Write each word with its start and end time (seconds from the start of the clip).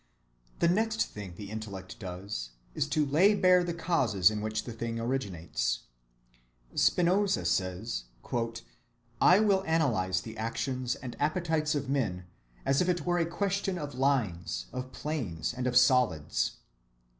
‐‐‐‐‐‐‐‐‐‐‐‐‐‐‐‐‐‐‐‐‐‐‐‐‐‐‐‐‐‐‐‐‐‐‐‐‐The 0.61 0.67
next 0.67 1.05
thing 1.13 1.35
the 1.35 1.51
intellect 1.51 1.99
does 1.99 2.49
is 2.73 2.87
to 2.87 3.05
lay 3.05 3.35
bare 3.35 3.63
the 3.63 3.75
causes 3.75 4.31
in 4.31 4.41
which 4.41 4.63
the 4.63 4.71
thing 4.73 4.99
originates. 4.99 5.81
Spinoza 6.73 7.45
says: 7.45 8.05
"I 9.21 9.39
will 9.41 9.63
analyze 9.67 10.21
the 10.21 10.37
actions 10.39 10.95
and 10.95 11.15
appetites 11.19 11.75
of 11.75 11.87
men 11.87 12.25
as 12.65 12.81
if 12.81 12.89
it 12.89 13.05
were 13.05 13.19
a 13.19 13.27
question 13.27 13.77
of 13.77 13.93
lines, 13.93 14.65
of 14.73 14.91
planes, 14.91 15.53
and 15.53 15.67
of 15.67 15.77
solids." 15.77 16.53